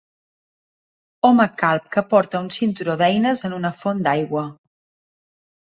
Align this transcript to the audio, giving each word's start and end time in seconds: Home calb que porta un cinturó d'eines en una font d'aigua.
Home 1.29 1.45
calb 1.63 1.85
que 1.97 2.03
porta 2.15 2.41
un 2.41 2.49
cinturó 2.57 2.97
d'eines 3.03 3.47
en 3.51 3.57
una 3.61 3.73
font 3.85 4.05
d'aigua. 4.09 4.47